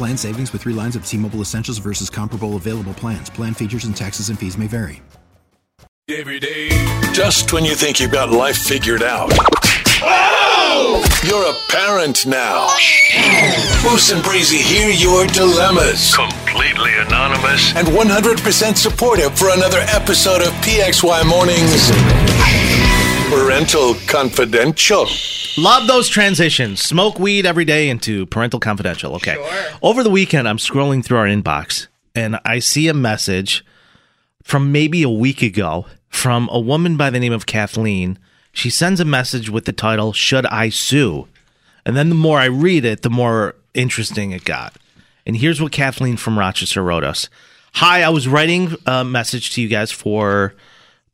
[0.00, 3.28] Plan savings with three lines of T Mobile Essentials versus comparable available plans.
[3.28, 5.02] Plan features and taxes and fees may vary.
[6.08, 6.70] Every day.
[7.12, 9.30] Just when you think you've got life figured out.
[10.02, 11.04] Oh!
[11.22, 12.68] You're a parent now.
[13.84, 16.16] Moose and Breezy hear your dilemmas.
[16.16, 17.76] Completely anonymous.
[17.76, 21.90] And 100% supportive for another episode of PXY Mornings.
[23.30, 25.06] Parental Confidential.
[25.56, 26.82] Love those transitions.
[26.82, 29.14] Smoke weed every day into parental confidential.
[29.14, 29.34] Okay.
[29.34, 29.78] Sure.
[29.82, 33.64] Over the weekend, I'm scrolling through our inbox and I see a message
[34.42, 38.18] from maybe a week ago from a woman by the name of Kathleen.
[38.52, 41.28] She sends a message with the title, Should I Sue?
[41.86, 44.74] And then the more I read it, the more interesting it got.
[45.24, 47.28] And here's what Kathleen from Rochester wrote us
[47.74, 50.52] Hi, I was writing a message to you guys for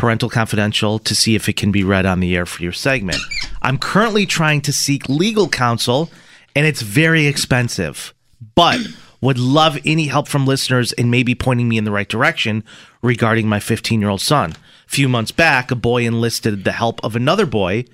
[0.00, 3.18] Parental Confidential to see if it can be read on the air for your segment.
[3.60, 6.10] I'm currently trying to seek legal counsel,
[6.56, 8.14] and it's very expensive,
[8.54, 8.80] but
[9.20, 12.64] would love any help from listeners in maybe pointing me in the right direction
[13.02, 14.52] regarding my 15 year old son.
[14.52, 14.56] A
[14.88, 17.84] few months back, a boy enlisted the help of another boy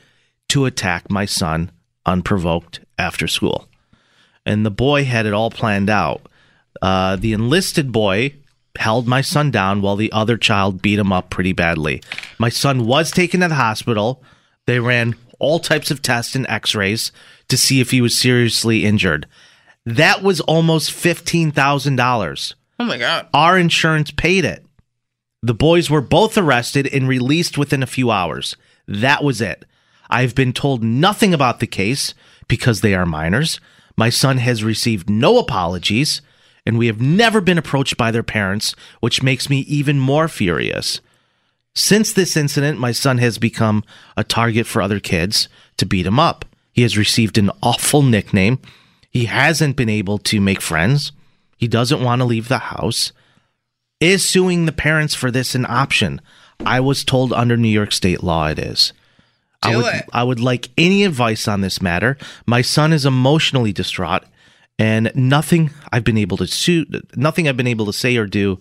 [0.51, 1.73] to attack my son
[2.07, 3.67] unprovoked after school.
[4.45, 6.25] And the boy had it all planned out.
[6.81, 8.37] Uh, the enlisted boy
[8.77, 12.03] held my son down while the other child beat him up pretty badly.
[12.39, 14.23] My son was taken to the hospital.
[14.67, 17.13] They ran all types of tests and x rays
[17.49, 19.27] to see if he was seriously injured.
[19.85, 22.55] That was almost $15,000.
[22.79, 23.29] Oh my god.
[23.33, 24.65] Our insurance paid it.
[25.43, 28.57] The boys were both arrested and released within a few hours.
[28.89, 29.65] That was it.
[30.11, 32.15] I've been told nothing about the case
[32.49, 33.61] because they are minors.
[33.97, 36.21] My son has received no apologies,
[36.67, 41.01] and we have never been approached by their parents, which makes me even more furious.
[41.75, 43.85] Since this incident, my son has become
[44.17, 46.45] a target for other kids to beat him up.
[46.73, 48.59] He has received an awful nickname.
[49.11, 51.13] He hasn't been able to make friends.
[51.57, 53.13] He doesn't want to leave the house.
[54.01, 56.21] Is suing the parents for this an option?
[56.65, 58.93] I was told under New York state law it is.
[59.63, 60.05] I Do would it.
[60.13, 62.19] I would like any advice on this matter.
[62.47, 64.25] My son is emotionally distraught
[64.79, 68.59] and nothing I've been able to sue nothing I've been able to say or do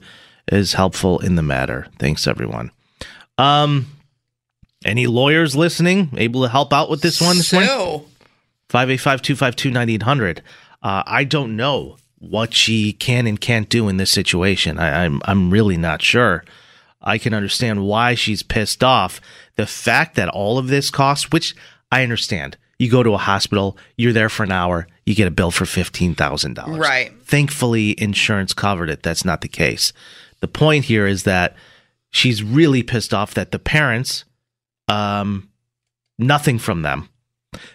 [0.47, 1.87] is helpful in the matter.
[1.99, 2.71] Thanks everyone.
[3.37, 3.87] Um
[4.85, 7.69] any lawyers listening able to help out with this one this morning?
[8.69, 10.39] 585-252-9800.
[10.83, 14.79] Uh, I don't know what she can and can't do in this situation.
[14.79, 16.43] I, I'm I'm really not sure.
[17.01, 19.21] I can understand why she's pissed off.
[19.55, 21.55] The fact that all of this costs, which
[21.91, 25.31] I understand, you go to a hospital, you're there for an hour, you get a
[25.31, 26.77] bill for fifteen thousand dollars.
[26.77, 27.11] Right.
[27.23, 29.03] Thankfully, insurance covered it.
[29.03, 29.93] That's not the case.
[30.39, 31.55] The point here is that
[32.09, 34.25] she's really pissed off that the parents,
[34.87, 35.49] um,
[36.17, 37.09] nothing from them.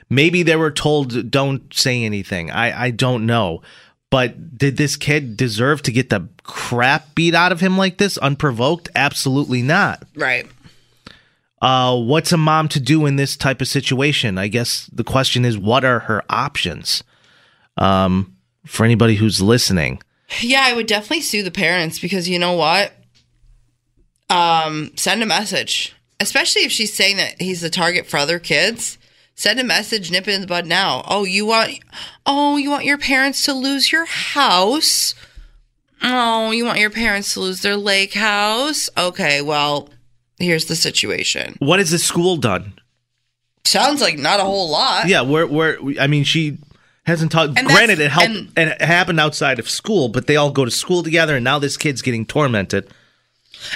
[0.08, 2.50] Maybe they were told don't say anything.
[2.50, 3.62] I I don't know.
[4.10, 8.18] But did this kid deserve to get the crap beat out of him like this
[8.18, 8.88] unprovoked?
[8.96, 10.02] Absolutely not.
[10.16, 10.48] Right.
[11.62, 14.36] Uh, what's a mom to do in this type of situation?
[14.36, 17.04] I guess the question is, what are her options?
[17.76, 18.36] Um,
[18.66, 20.02] for anybody who's listening,
[20.40, 22.92] Yeah, I would definitely sue the parents because you know what?
[24.28, 25.94] Um, send a message.
[26.20, 28.98] Especially if she's saying that he's the target for other kids.
[29.34, 31.02] Send a message, nip it in the bud now.
[31.08, 31.78] Oh, you want
[32.26, 35.14] oh, you want your parents to lose your house?
[36.02, 38.90] Oh, you want your parents to lose their lake house?
[38.98, 39.88] Okay, well,
[40.38, 41.56] here's the situation.
[41.58, 42.74] what has the school done?
[43.64, 45.08] Sounds like not a whole lot.
[45.08, 46.58] Yeah, where where I mean, she
[47.10, 47.54] hasn't talked.
[47.54, 50.70] Granted, it helped and- and it happened outside of school, but they all go to
[50.70, 52.88] school together, and now this kid's getting tormented.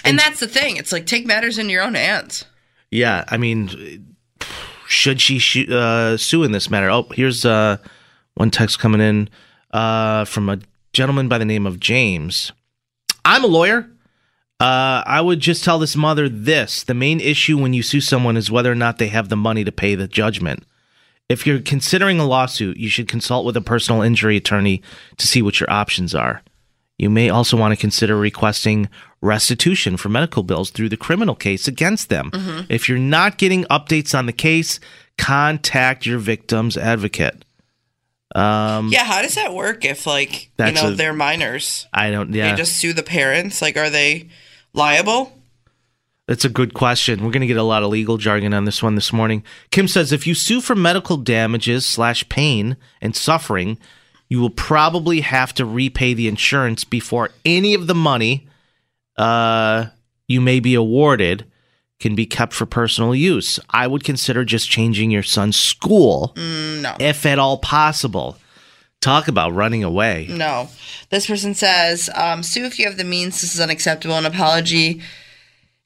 [0.05, 0.77] And that's the thing.
[0.79, 2.45] It's like take matters into your own hands.
[2.91, 4.15] Yeah, I mean,
[4.89, 6.89] should she sh- uh, sue in this matter?
[6.91, 7.77] Oh, here's uh,
[8.35, 9.29] one text coming in.
[9.73, 10.59] uh, from a
[10.93, 12.53] gentleman by the name of James.
[13.25, 13.91] I'm a lawyer.
[14.61, 18.37] Uh, I would just tell this mother this the main issue when you sue someone
[18.37, 20.63] is whether or not they have the money to pay the judgment.
[21.29, 24.83] If you're considering a lawsuit, you should consult with a personal injury attorney
[25.17, 26.43] to see what your options are.
[26.99, 28.89] You may also want to consider requesting
[29.21, 32.67] restitution for medical bills through the criminal case against them.
[32.69, 34.79] If you're not getting updates on the case,
[35.19, 37.45] contact your victim's advocate.
[38.35, 41.87] Um, Yeah, how does that work if like you know a- they're minors?
[41.93, 42.33] I don't.
[42.35, 43.63] Yeah, They just sue the parents.
[43.63, 44.29] Like, are they
[44.73, 45.37] liable?
[46.27, 47.23] That's a good question.
[47.23, 49.45] We're going to get a lot of legal jargon on this one this morning.
[49.71, 53.79] Kim says if you sue for medical damages slash pain and suffering,
[54.29, 58.49] you will probably have to repay the insurance before any of the money
[59.19, 59.87] uh,
[60.27, 61.45] you may be awarded
[62.01, 63.61] can be kept for personal use.
[63.71, 66.97] I would consider just changing your son's school, no.
[66.99, 68.39] if at all possible.
[69.01, 70.27] Talk about running away.
[70.31, 70.71] No.
[71.11, 73.41] This person says, um, sue if you have the means.
[73.43, 74.17] This is unacceptable.
[74.17, 75.03] An apology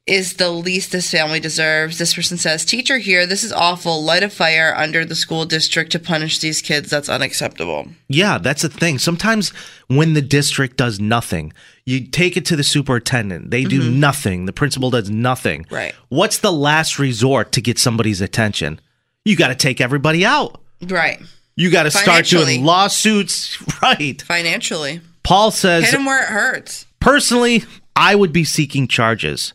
[0.08, 1.98] is the least this family deserves.
[1.98, 4.02] This person says, teacher here, this is awful.
[4.02, 6.90] Light a fire under the school district to punish these kids.
[6.90, 7.88] That's unacceptable.
[8.08, 8.98] Yeah, that's the thing.
[8.98, 9.50] Sometimes
[9.88, 11.52] when the district does nothing,
[11.84, 13.50] you take it to the superintendent.
[13.50, 14.46] They do nothing.
[14.46, 15.64] The principal does nothing.
[15.64, 15.74] Mm-hmm.
[15.74, 15.94] Right.
[16.08, 18.80] What's the last resort to get somebody's attention?
[19.24, 20.60] You got to take everybody out.
[20.82, 21.20] Right.
[21.56, 23.58] You got to start doing lawsuits.
[23.82, 24.20] Right.
[24.22, 25.00] Financially.
[25.22, 26.86] Paul says, Hit them where it hurts.
[27.00, 27.62] personally,
[27.94, 29.52] I would be seeking charges.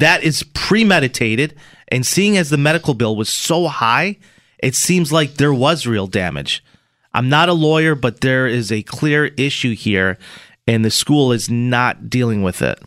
[0.00, 1.54] That is premeditated.
[1.88, 4.18] And seeing as the medical bill was so high,
[4.58, 6.64] it seems like there was real damage.
[7.12, 10.18] I'm not a lawyer, but there is a clear issue here,
[10.66, 12.82] and the school is not dealing with it.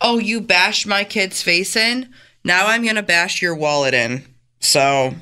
[0.00, 2.12] Oh, you bashed my kid's face in?
[2.42, 4.24] Now I'm going to bash your wallet in.
[4.58, 5.14] So,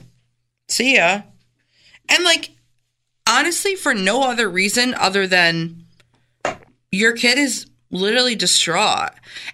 [0.68, 1.22] see ya.
[2.08, 2.50] And like,
[3.28, 5.84] honestly, for no other reason other than
[6.90, 9.10] your kid is literally distraught.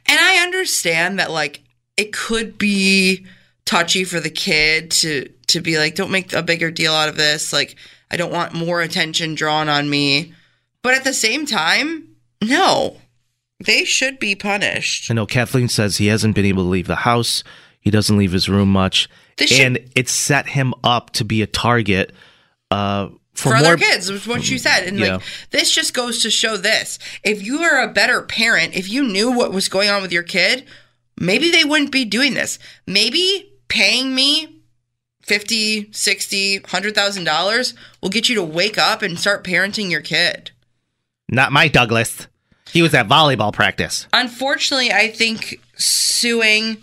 [0.06, 1.62] And I understand that, like,
[1.96, 3.26] it could be
[3.64, 7.16] touchy for the kid to to be like don't make a bigger deal out of
[7.16, 7.52] this.
[7.52, 7.76] Like
[8.10, 10.34] i don't want more attention drawn on me.
[10.82, 12.08] But at the same time
[12.42, 12.96] no.
[13.64, 15.10] They should be punished.
[15.10, 17.42] I know Kathleen says he hasn't been able to leave the house.
[17.80, 19.08] He doesn't leave his room much,
[19.38, 22.12] should- and it set him up to be a target
[22.70, 24.84] uh, for, for, more other kids, was what you said.
[24.84, 25.14] And Yeah.
[25.14, 26.98] like this just goes to show this.
[27.22, 30.22] If you are a better parent, if you knew what was going on with your
[30.22, 30.64] kid,
[31.18, 32.58] maybe they wouldn't be doing this.
[32.86, 34.62] Maybe paying me
[35.22, 40.50] 50, 60, $100,000 will get you to wake up and start parenting your kid.
[41.28, 42.28] Not my Douglas.
[42.70, 44.06] He was at volleyball practice.
[44.12, 46.76] Unfortunately, I think suing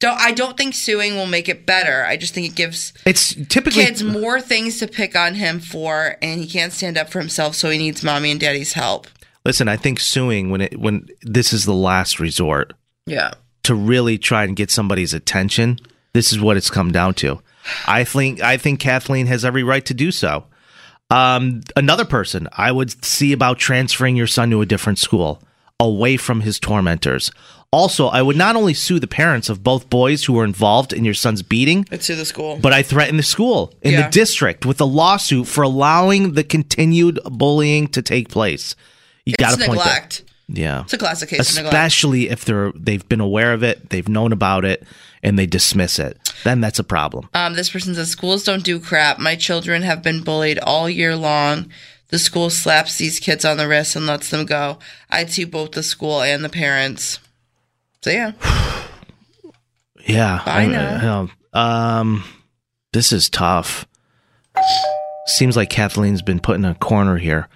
[0.00, 2.04] don't I don't think suing will make it better.
[2.04, 6.16] I just think it gives It's typically kids more things to pick on him for
[6.20, 9.06] and he can't stand up for himself so he needs mommy and daddy's help.
[9.44, 12.74] Listen, I think suing when it when this is the last resort
[13.06, 13.30] Yeah.
[13.62, 15.78] to really try and get somebody's attention.
[16.12, 17.40] This is what it's come down to.
[17.86, 20.44] I think I think Kathleen has every right to do so.
[21.10, 25.42] Um, another person I would see about transferring your son to a different school,
[25.80, 27.32] away from his tormentors.
[27.72, 31.04] Also, I would not only sue the parents of both boys who were involved in
[31.04, 32.58] your son's beating, It's to the school.
[32.60, 34.02] but I threaten the school in Yeah.
[34.02, 38.74] the district with a lawsuit for allowing the continued bullying to take place.
[39.24, 39.86] You got to point that.
[39.86, 40.24] neglect.
[40.48, 40.82] Yeah.
[40.82, 41.40] It's a classic case.
[41.56, 44.82] Especially if they're they've been aware of it, they've known about it,
[45.22, 46.18] and they dismiss it.
[46.42, 47.28] Then that's a problem.
[47.34, 49.20] Um, this person says schools don't do crap.
[49.20, 51.70] My children have been bullied all year long.
[52.10, 54.78] The school slaps these kids on the wrist and lets them go.
[55.10, 57.20] I'd sue both the school and the parents.
[58.02, 58.32] So yeah,
[60.06, 60.42] Yeah.
[60.44, 61.30] I know.
[61.52, 62.24] I- Um
[62.92, 63.86] this is tough.
[65.26, 67.48] Seems like Kathleen's been put in a corner here.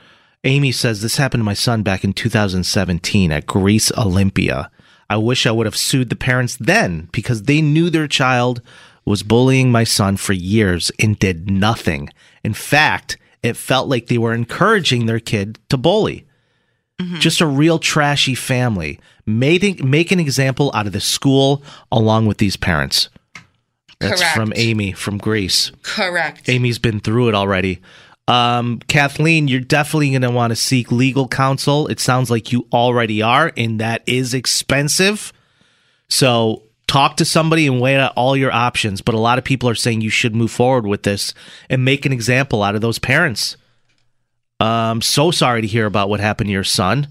[0.45, 4.71] Amy says this happened to my son back in 2017 at Greece Olympia.
[5.11, 8.63] I wish I would have sued the parents then because they knew their child
[9.05, 12.11] was bullying my son for years and did nothing.
[12.45, 16.27] In fact, it felt like they were encouraging their kid to bully.
[17.19, 18.99] Just a real trashy family.
[19.27, 23.11] Made, make an example out of the school along with these parents.
[23.99, 24.37] That's Correct.
[24.37, 25.71] from Amy from Greece.
[25.83, 26.49] correct.
[26.49, 27.83] Amy's been through it already.
[28.27, 31.89] Um, Kathleen, you're definitely going to want to seek legal counsel.
[31.89, 35.33] It sounds like you already are, and that is expensive.
[36.09, 39.01] So talk to somebody and weigh out all your options.
[39.01, 41.35] But a lot of people are saying you should move forward with this
[41.69, 43.57] and make an example out of those parents.
[44.61, 47.09] Um, so sorry to hear about what happened to your son.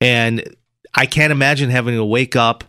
[0.00, 0.56] And
[0.94, 2.64] I can't imagine having to wake up,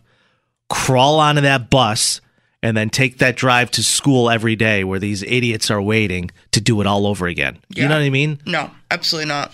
[0.70, 2.22] crawl onto that bus,
[2.64, 6.62] and then take that drive to school every day where these idiots are waiting to
[6.62, 7.58] do it all over again.
[7.70, 8.40] You know what I mean?
[8.46, 9.54] No, absolutely not.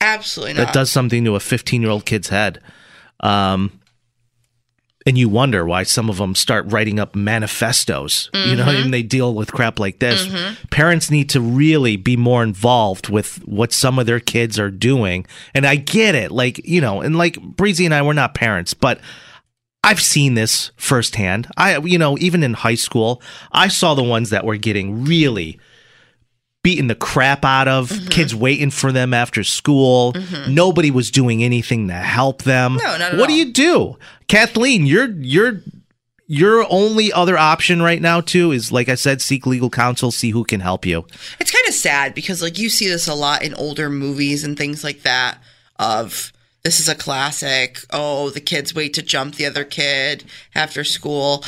[0.00, 0.66] Absolutely not.
[0.66, 2.60] That does something to a 15 year old kid's head.
[3.20, 3.80] Um,
[5.06, 8.28] and you wonder why some of them start writing up manifestos.
[8.34, 8.82] You know, Mm-hmm.
[8.82, 10.28] and they deal with crap like this.
[10.70, 15.26] Parents need to really be more involved with what some of their kids are doing.
[15.54, 16.32] And I get it.
[16.32, 19.00] Like, you know, and like Breezy and I, we're not parents, but
[19.84, 21.46] I've seen this firsthand.
[21.56, 23.22] I, you know, even in high school,
[23.52, 25.60] I saw the ones that were getting really
[26.66, 28.08] beating the crap out of, Mm-hmm.
[28.08, 30.14] kids waiting for them after school.
[30.48, 32.74] Nobody was doing anything to help them.
[32.74, 33.96] No, not at what do you do?
[34.26, 35.60] Kathleen, your your
[36.26, 40.30] your only other option right now too is like I said, seek legal counsel, see
[40.30, 41.06] who can help you.
[41.38, 44.56] It's kind of sad because like you see this a lot in older movies and
[44.58, 45.38] things like that
[45.78, 46.32] of
[46.64, 47.78] this is a classic.
[47.92, 51.44] Oh, the kids wait to jump the other kid after school.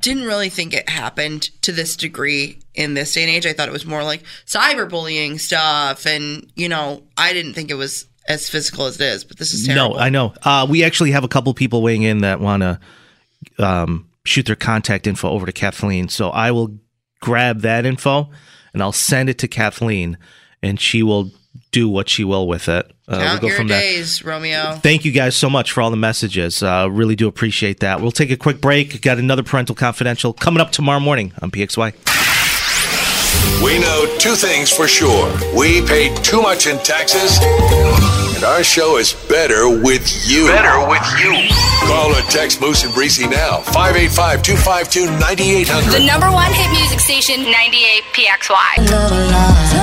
[0.00, 3.46] Didn't really think it happened to this degree in this day and age.
[3.46, 7.74] I thought it was more like cyberbullying stuff and you know, I didn't think it
[7.74, 9.96] was as physical as it is, but this is terrible.
[9.96, 10.34] No, I know.
[10.42, 12.80] Uh, we actually have a couple people weighing in that want to
[13.58, 16.08] um, shoot their contact info over to Kathleen.
[16.08, 16.78] So I will
[17.20, 18.30] grab that info
[18.72, 20.16] and I'll send it to Kathleen,
[20.62, 21.30] and she will
[21.72, 22.90] do what she will with it.
[23.08, 23.80] Uh, Count we'll go your from there.
[23.80, 24.74] days, Romeo.
[24.82, 26.62] Thank you guys so much for all the messages.
[26.62, 28.00] Uh, really do appreciate that.
[28.00, 29.00] We'll take a quick break.
[29.02, 31.92] Got another parental confidential coming up tomorrow morning on PXY.
[33.64, 35.32] We know two things for sure.
[35.56, 37.38] We pay too much in taxes,
[38.34, 40.46] and our show is better with you.
[40.48, 41.48] Better with you.
[41.86, 43.58] Call or text Moose and Breezy now.
[43.72, 45.92] 585 252 9800.
[46.00, 49.82] The number one hit music station, 98 PXY.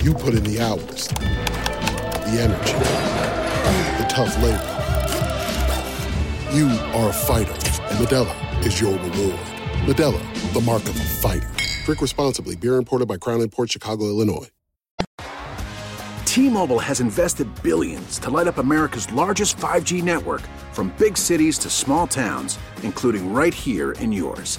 [0.00, 2.72] You put in the hours, the energy,
[3.98, 4.68] the tough labor.
[6.52, 6.68] You
[6.98, 9.38] are a fighter, and Modelo is your reward.
[9.86, 11.48] Modelo, the mark of a fighter.
[11.84, 12.56] Drink responsibly.
[12.56, 14.48] Beer imported by Crown Imports Chicago, Illinois.
[16.24, 20.40] T-Mobile has invested billions to light up America's largest 5G network
[20.72, 24.58] from big cities to small towns, including right here in yours.